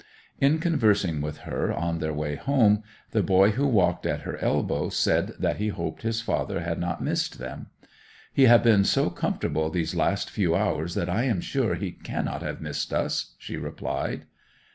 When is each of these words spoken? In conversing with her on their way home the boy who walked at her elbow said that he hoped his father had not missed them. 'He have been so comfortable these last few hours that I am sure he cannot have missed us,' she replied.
In 0.39 0.57
conversing 0.57 1.21
with 1.21 1.41
her 1.45 1.71
on 1.71 1.99
their 1.99 2.11
way 2.11 2.35
home 2.35 2.81
the 3.11 3.21
boy 3.21 3.51
who 3.51 3.67
walked 3.67 4.07
at 4.07 4.21
her 4.21 4.35
elbow 4.39 4.89
said 4.89 5.33
that 5.37 5.57
he 5.57 5.67
hoped 5.67 6.01
his 6.01 6.21
father 6.21 6.61
had 6.61 6.79
not 6.79 7.03
missed 7.03 7.37
them. 7.37 7.67
'He 8.33 8.45
have 8.45 8.63
been 8.63 8.83
so 8.83 9.11
comfortable 9.11 9.69
these 9.69 9.93
last 9.93 10.31
few 10.31 10.55
hours 10.55 10.95
that 10.95 11.07
I 11.07 11.25
am 11.25 11.39
sure 11.39 11.75
he 11.75 11.91
cannot 11.91 12.41
have 12.41 12.61
missed 12.61 12.91
us,' 12.91 13.35
she 13.37 13.57
replied. 13.57 14.25